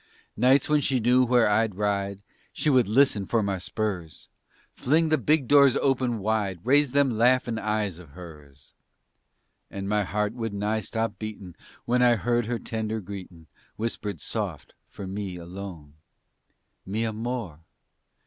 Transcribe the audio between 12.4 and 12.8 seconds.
her